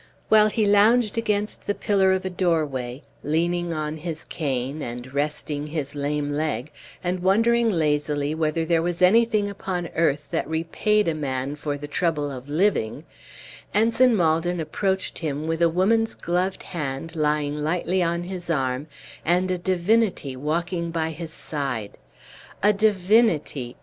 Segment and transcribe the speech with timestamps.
[0.29, 5.67] While he lounged against the pillar of a doorway, leaning on his cane, and resting
[5.67, 6.71] his lame leg,
[7.03, 11.87] and wondering lazily whether there was anything upon earth that repaid a man for the
[11.87, 13.03] trouble of living,
[13.75, 18.87] Ensign Maldon approached him with a woman's gloved hand lying lightly on his arm,
[19.23, 21.95] and a divinity walking by his side.
[22.63, 23.75] A divinity!